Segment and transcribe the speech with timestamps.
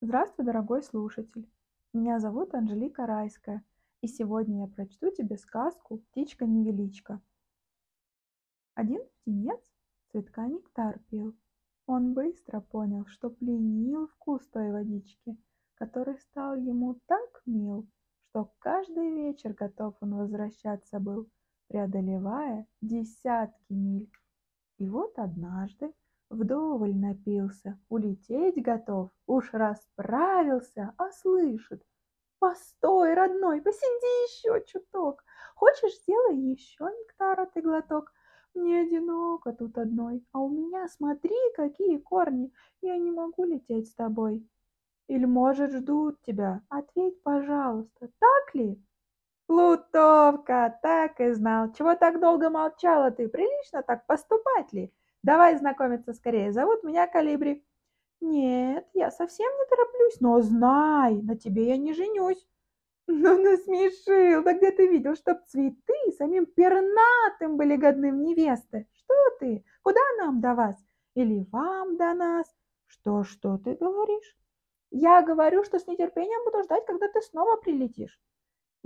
[0.00, 1.50] Здравствуй, дорогой слушатель!
[1.92, 3.64] Меня зовут Анжелика Райская,
[4.00, 7.20] и сегодня я прочту тебе сказку «Птичка-невеличка».
[8.74, 9.60] Один птенец
[10.12, 11.36] цветка нектар пил.
[11.86, 15.36] Он быстро понял, что пленил вкус той водички,
[15.74, 17.88] который стал ему так мил,
[18.30, 21.28] что каждый вечер готов он возвращаться был,
[21.66, 24.12] преодолевая десятки миль.
[24.78, 25.92] И вот однажды
[26.30, 31.82] Вдоволь напился, улететь готов, уж расправился, а слышит.
[32.38, 35.24] Постой, родной, посиди еще чуток.
[35.56, 38.12] Хочешь, сделай еще нектара ты глоток.
[38.54, 42.52] Мне одиноко тут одной, а у меня смотри, какие корни.
[42.82, 44.46] Я не могу лететь с тобой.
[45.08, 46.60] Или, может, ждут тебя?
[46.68, 48.80] Ответь, пожалуйста, так ли?
[49.46, 51.72] Плутовка, так и знал.
[51.72, 53.28] Чего так долго молчала ты?
[53.28, 54.92] Прилично так поступать ли?
[55.22, 56.52] Давай знакомиться скорее.
[56.52, 57.64] Зовут меня Калибри.
[58.20, 62.44] Нет, я совсем не тороплюсь, но знай, на тебе я не женюсь.
[63.06, 68.86] Ну, насмешил, да где ты видел, чтоб цветы самим пернатым были годным невесты?
[68.92, 69.64] Что ты?
[69.82, 70.76] Куда нам до вас?
[71.14, 72.46] Или вам до нас?
[72.86, 74.36] Что, что ты говоришь?
[74.90, 78.20] Я говорю, что с нетерпением буду ждать, когда ты снова прилетишь.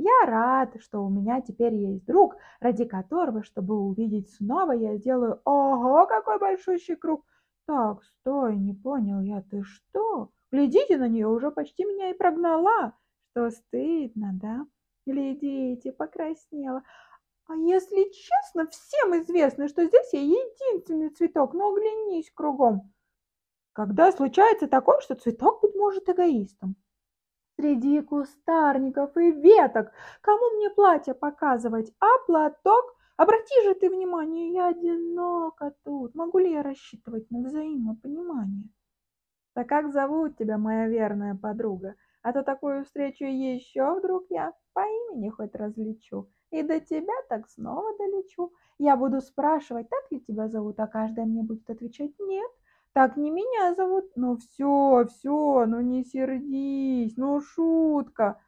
[0.05, 5.41] Я рад, что у меня теперь есть друг, ради которого, чтобы увидеть снова, я сделаю
[5.45, 7.25] ого, какой большущий круг.
[7.69, 10.30] Так, стой, не понял я, ты что?
[10.50, 12.95] Глядите на нее, уже почти меня и прогнала.
[13.30, 14.67] Что стыдно, да?
[15.06, 16.83] Глядите, покраснела.
[17.47, 22.92] А если честно, всем известно, что здесь я единственный цветок, но оглянись кругом.
[23.73, 26.75] Когда случается такое, что цветок быть может эгоистом?
[27.56, 29.92] Среди кустарников и веток.
[30.20, 32.97] Кому мне платье показывать, а платок?
[33.17, 36.14] Обрати же ты внимание, я одинока тут.
[36.14, 38.69] Могу ли я рассчитывать на взаимопонимание?
[39.55, 41.95] Да как зовут тебя, моя верная подруга?
[42.23, 46.30] А то такую встречу еще вдруг я по имени хоть различу.
[46.50, 48.52] И до тебя так снова долечу.
[48.79, 52.51] Я буду спрашивать, так ли тебя зовут, а каждая мне будет отвечать нет.
[52.92, 54.11] Так не меня зовут.
[54.17, 58.39] Ну все, все, ну не сердись, ну шутка.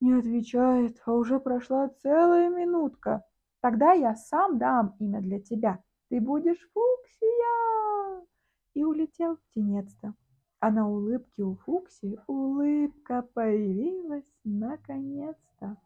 [0.00, 3.24] Не отвечает, а уже прошла целая минутка.
[3.60, 5.82] Тогда я сам дам имя для тебя.
[6.08, 8.26] Ты будешь Фуксия.
[8.74, 10.14] И улетел птенец-то.
[10.60, 15.76] А на улыбке у Фуксии улыбка появилась наконец-то.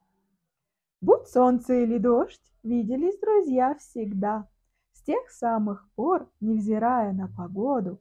[1.00, 4.46] Будь солнце или дождь, виделись друзья всегда
[5.04, 8.00] тех самых пор, невзирая на погоду,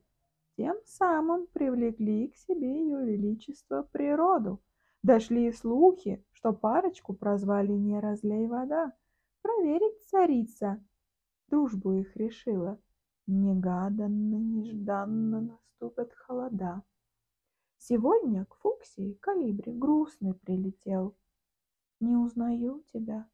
[0.58, 4.62] тем самым привлекли к себе ее величество природу.
[5.02, 8.94] Дошли слухи, что парочку прозвали «Не разлей вода».
[9.42, 10.82] Проверить царица
[11.54, 12.80] дружбу их решила.
[13.28, 16.82] Негаданно, нежданно наступят холода.
[17.78, 21.16] Сегодня к Фуксии калибри грустный прилетел.
[22.00, 23.30] Не узнаю тебя.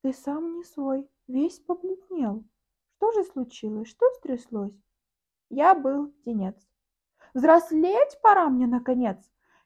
[0.00, 2.44] Ты сам не свой, весь побледнел.
[3.00, 3.88] Что же случилось?
[3.88, 4.78] Что стряслось?
[5.48, 6.54] Я был птенец.
[7.32, 9.16] Взрослеть пора мне, наконец.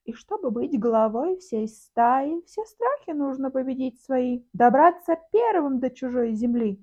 [0.04, 6.34] И чтобы быть головой всей стаи, все страхи нужно победить свои, добраться первым до чужой
[6.34, 6.80] земли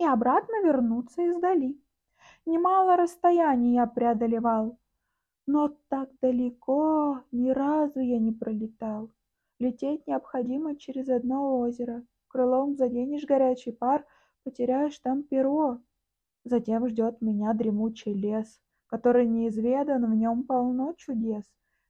[0.00, 1.80] и обратно вернуться издали.
[2.44, 4.80] Немало расстояний я преодолевал,
[5.46, 9.12] но так далеко ни разу я не пролетал.
[9.60, 12.04] Лететь необходимо через одно озеро.
[12.26, 14.04] Крылом заденешь горячий пар—
[14.44, 15.80] потеряешь там перо.
[16.44, 21.44] Затем ждет меня дремучий лес, который неизведан, в нем полно чудес.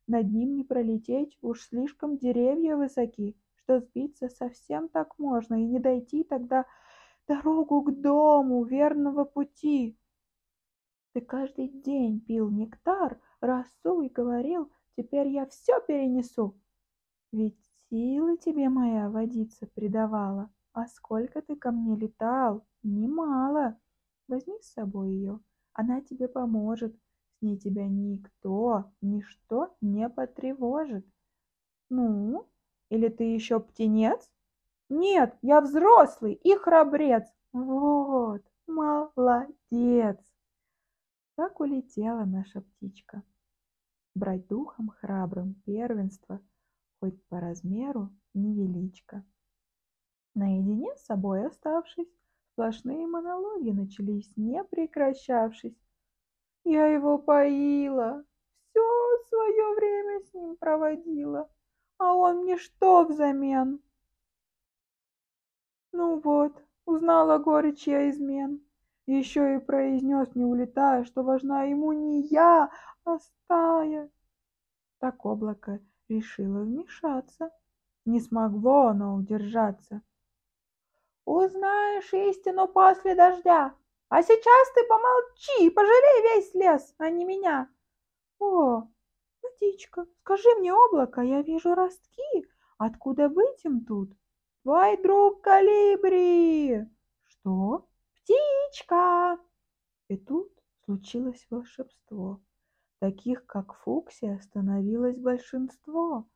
[0.07, 5.79] Над ним не пролететь, уж слишком деревья высоки, что сбиться совсем так можно и не
[5.79, 6.67] дойти тогда
[7.27, 9.97] дорогу к дому верного пути.
[11.13, 16.59] Ты каждый день пил нектар, росу и говорил, теперь я все перенесу.
[17.33, 17.59] Ведь
[17.89, 20.51] силы тебе моя водица придавала.
[20.73, 22.67] А сколько ты ко мне летал?
[22.83, 23.79] Немало.
[24.27, 25.41] Возьми с собой ее.
[25.75, 26.95] Она тебе поможет.
[27.39, 31.07] С ней тебя никто, ничто не потревожит.
[31.91, 32.49] Ну,
[32.89, 34.31] или ты еще птенец?
[34.89, 37.25] Нет, я взрослый и храбрец.
[37.53, 40.19] Вот, молодец.
[41.35, 43.23] Так улетела наша птичка.
[44.15, 46.41] Брать духом храбрым первенство,
[47.01, 49.25] хоть по размеру невеличко.
[50.35, 52.09] Наедине с собой оставшись,
[52.53, 55.77] сплошные монологи начались, не прекращавшись.
[56.65, 58.25] Я его поила,
[58.71, 58.81] все
[59.29, 61.51] свое время с ним проводила,
[61.99, 63.81] а он мне что взамен?
[65.93, 68.61] Ну вот, узнала горечь я измен.
[69.07, 72.71] Еще и произнес, не улетая, что важна ему не я,
[73.05, 74.11] а стая.
[74.99, 77.51] Так облако решило вмешаться.
[78.05, 80.03] Не смогло оно удержаться.
[81.25, 83.75] «Узнаешь истину после дождя,
[84.09, 87.69] а сейчас ты помолчи и пожалей весь лес, а не меня!»
[88.39, 88.89] «О,
[89.41, 92.49] птичка, скажи мне, облако, я вижу ростки,
[92.79, 94.13] откуда быть им тут?»
[94.63, 96.87] «Твой друг Калибри!»
[97.25, 97.89] «Что?
[98.15, 99.39] Птичка!»
[100.09, 100.53] И тут
[100.85, 102.41] случилось волшебство.
[103.01, 106.29] Таких, как Фуксия, становилось большинство.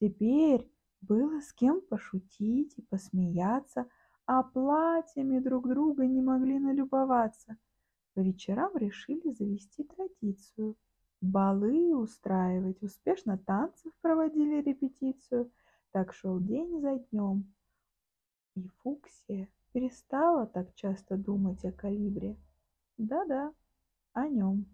[0.00, 0.70] Теперь
[1.00, 3.88] было с кем пошутить и посмеяться,
[4.32, 7.56] а платьями друг друга не могли налюбоваться.
[8.14, 10.76] По вечерам решили завести традицию.
[11.20, 15.50] Балы устраивать, успешно танцев проводили репетицию.
[15.90, 17.52] Так шел день за днем.
[18.54, 22.36] И Фуксия перестала так часто думать о калибре.
[22.98, 23.52] Да-да,
[24.12, 24.64] о нем.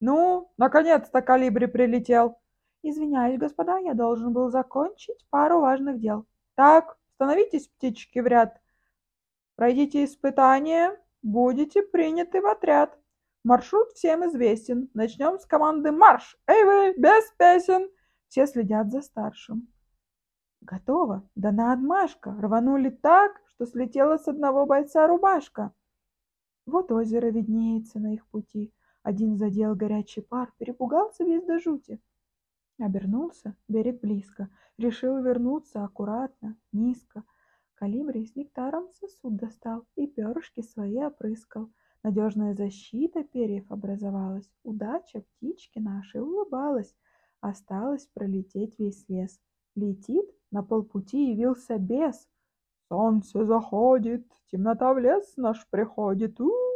[0.00, 2.36] «Ну, наконец-то калибри прилетел!»
[2.82, 6.26] «Извиняюсь, господа, я должен был закончить пару важных дел».
[6.56, 8.58] «Так, становитесь, птички, в ряд.
[9.54, 12.98] Пройдите испытание, будете приняты в отряд.
[13.44, 14.88] Маршрут всем известен.
[14.94, 17.90] Начнем с команды «Марш!» «Эй вы, без песен!»
[18.28, 19.68] Все следят за старшим.
[20.62, 21.28] Готово.
[21.34, 22.34] Да на отмашка.
[22.40, 25.74] Рванули так, что слетела с одного бойца рубашка.
[26.64, 28.72] Вот озеро виднеется на их пути.
[29.02, 32.00] Один задел горячий пар, перепугался весь до жути.
[32.80, 34.48] Обернулся, берег близко,
[34.78, 37.24] решил вернуться аккуратно, низко.
[37.74, 41.70] Калибри с нектаром сосуд достал и перышки свои опрыскал.
[42.02, 44.50] Надежная защита перьев образовалась.
[44.64, 46.94] Удача птички нашей улыбалась.
[47.42, 49.38] Осталось пролететь весь лес.
[49.74, 52.28] Летит, на полпути явился бес.
[52.88, 56.40] Солнце заходит, темнота в лес наш приходит.
[56.40, 56.69] У-у-у!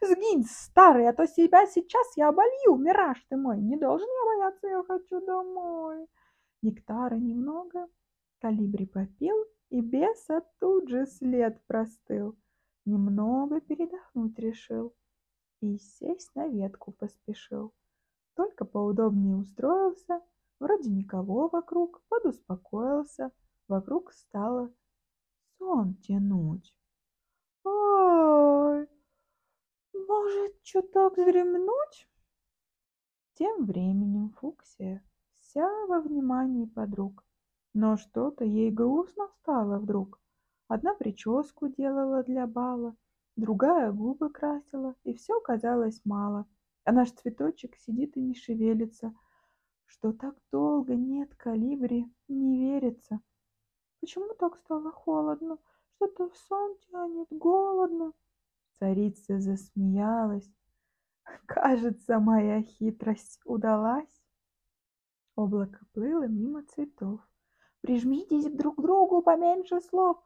[0.00, 3.60] Сгинь, старый, а то себя сейчас я оболью, мираж ты мой.
[3.60, 6.06] Не должен я бояться, я хочу домой.
[6.62, 7.86] Нектара немного,
[8.40, 9.36] калибри попил,
[9.70, 12.36] и беса тут же след простыл.
[12.84, 14.94] Немного передохнуть решил
[15.60, 17.72] и сесть на ветку поспешил.
[18.34, 20.20] Только поудобнее устроился,
[20.60, 23.32] вроде никого вокруг, подуспокоился,
[23.66, 24.72] вокруг стало
[25.58, 26.74] сон тянуть.
[27.64, 28.88] Ой,
[30.08, 32.08] может, чуток вздремнуть?
[33.34, 37.24] Тем временем Фуксия вся во внимании подруг.
[37.74, 40.20] Но что-то ей грустно стало вдруг.
[40.66, 42.96] Одна прическу делала для бала,
[43.36, 46.46] другая губы красила, и все казалось мало.
[46.84, 49.14] А наш цветочек сидит и не шевелится.
[49.84, 53.20] Что так долго нет калибри, не верится.
[54.00, 55.58] Почему так стало холодно?
[55.96, 58.12] Что-то в сон тянет, голодно.
[58.78, 60.48] Царица засмеялась.
[61.46, 64.22] Кажется, моя хитрость удалась.
[65.34, 67.20] Облако плыло мимо цветов.
[67.80, 70.18] Прижмитесь друг к другу поменьше слов.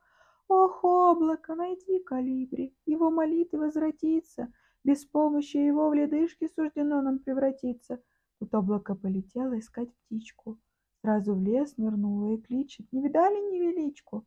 [0.48, 4.52] Ох, облако, найди калибри, его молитвы возвратиться.
[4.84, 8.02] Без помощи его в ледышки суждено нам превратиться.
[8.38, 10.58] Тут облако полетело искать птичку.
[11.00, 12.92] Сразу в лес нырнула и кличет.
[12.92, 14.26] Не видали невеличку?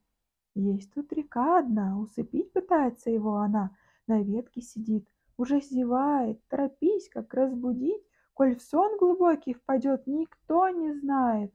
[0.55, 3.75] Есть тут река одна, усыпить пытается его она
[4.07, 5.07] на ветке сидит,
[5.37, 8.03] уже зевает, торопись, как разбудить,
[8.33, 11.53] коль в сон глубокий впадет, никто не знает.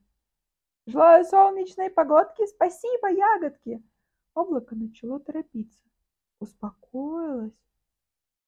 [0.87, 3.83] Желаю солнечной погодки, спасибо, ягодки.
[4.35, 5.85] Облако начало торопиться,
[6.39, 7.59] успокоилось,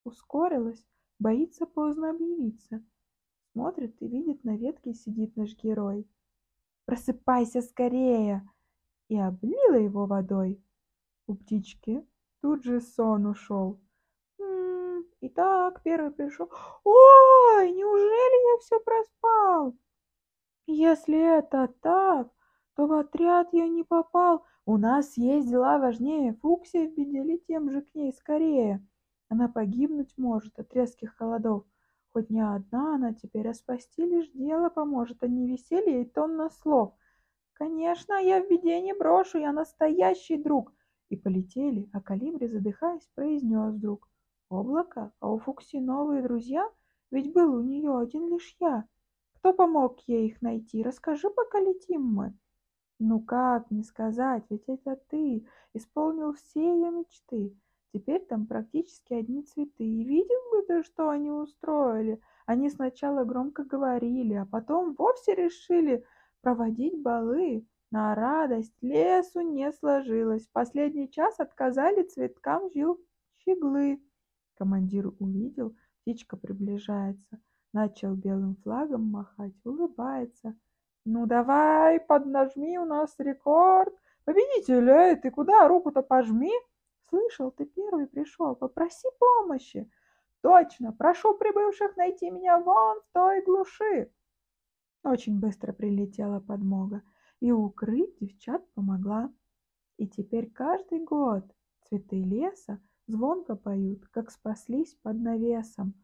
[0.05, 0.85] ускорилось,
[1.19, 2.85] боится поздно объявиться.
[3.53, 6.09] Смотрит и видит, на ветке сидит наш герой.
[6.87, 8.49] Просыпайся скорее!
[9.09, 10.63] И облила его водой.
[11.27, 12.07] У птички
[12.41, 13.79] тут же сон ушел.
[15.25, 16.51] Итак, первый пришел.
[16.83, 19.77] Ой, неужели я все проспал?
[20.67, 22.29] Если это так,
[22.75, 24.45] то в отряд я не попал.
[24.67, 26.35] У нас есть дела важнее.
[26.43, 28.85] Фуксия в беде, летим же к ней скорее.
[29.29, 31.67] Она погибнуть может от резких холодов.
[32.13, 36.51] Хоть не одна она теперь, а спасти лишь дело поможет, а не веселье и тонна
[36.51, 36.95] слов.
[37.53, 40.73] Конечно, я в беде не брошу, я настоящий друг.
[41.11, 44.09] И полетели, а Калибри, задыхаясь, произнес вдруг.
[44.53, 45.13] Облако?
[45.21, 46.69] А у Фукси новые друзья?
[47.11, 48.87] Ведь был у нее один лишь я.
[49.37, 50.83] Кто помог ей их найти?
[50.83, 52.35] Расскажи, пока летим мы.
[52.99, 57.57] Ну как не сказать, ведь это ты исполнил все ее мечты.
[57.93, 59.85] Теперь там практически одни цветы.
[59.85, 62.21] И видел бы ты, что они устроили.
[62.47, 66.05] Они сначала громко говорили, а потом вовсе решили
[66.43, 67.67] проводить балы.
[67.91, 70.47] На радость лесу не сложилось.
[70.47, 73.01] В последний час отказали цветкам жил
[73.39, 74.01] щеглы.
[74.63, 77.41] Командир увидел, птичка приближается.
[77.73, 80.55] Начал белым флагом махать, улыбается.
[81.05, 83.93] Ну давай, поднажми, у нас рекорд.
[84.25, 85.67] Победитель, эй, ты куда?
[85.67, 86.53] Руку-то пожми.
[87.09, 89.91] Слышал, ты первый пришел, попроси помощи.
[90.43, 94.13] Точно, прошу прибывших найти меня вон в той глуши.
[95.03, 97.03] Очень быстро прилетела подмога,
[97.41, 99.29] и укрыть девчат помогла.
[99.97, 101.53] И теперь каждый год
[101.89, 105.95] цветы леса звонко поют, как спаслись под навесом.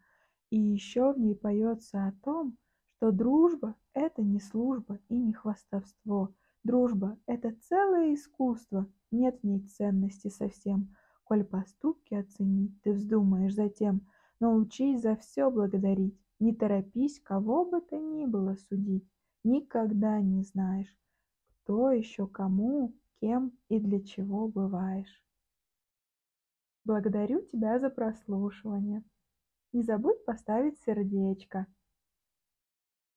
[0.50, 2.56] И еще в ней поется о том,
[2.96, 6.34] что дружба– это не служба и не хвастовство.
[6.64, 10.94] Дружба– это целое искусство, нет в ней ценности совсем.
[11.24, 14.06] Коль поступки оценить ты вздумаешь затем,
[14.40, 16.18] но учись за все благодарить.
[16.40, 19.08] Не торопись, кого бы то ни было судить.
[19.44, 20.94] Никогда не знаешь,
[21.48, 25.22] кто еще кому, кем и для чего бываешь.
[26.88, 29.04] Благодарю тебя за прослушивание.
[29.74, 31.66] Не забудь поставить сердечко.